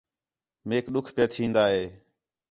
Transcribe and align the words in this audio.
میک 0.67 0.85
ݙُکھ 0.93 1.11
پِیا 1.15 1.25
تِھین٘دا 1.31 1.63
ہِے 1.73 1.83